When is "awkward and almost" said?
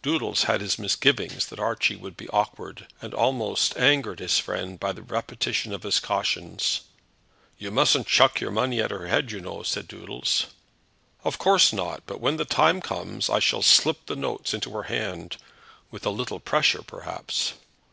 2.28-3.76